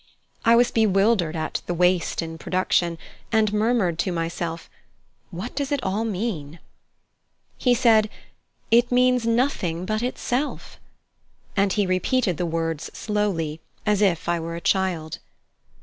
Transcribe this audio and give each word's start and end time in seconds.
I 0.43 0.55
was 0.55 0.71
bewildered 0.71 1.35
at 1.35 1.61
the 1.67 1.75
waste 1.75 2.23
in 2.23 2.39
production, 2.39 2.97
and 3.31 3.53
murmured 3.53 3.99
to 3.99 4.11
myself, 4.11 4.67
"What 5.29 5.55
does 5.55 5.71
it 5.71 5.79
all 5.83 6.05
mean?" 6.05 6.57
He 7.55 7.75
said: 7.75 8.09
"It 8.71 8.91
means 8.91 9.27
nothing 9.27 9.85
but 9.85 10.01
itself" 10.01 10.79
and 11.55 11.73
he 11.73 11.85
repeated 11.85 12.37
the 12.37 12.47
words 12.47 12.89
slowly, 12.97 13.61
as 13.85 14.01
if 14.01 14.27
I 14.27 14.39
were 14.39 14.55
a 14.55 14.59
child. 14.59 15.19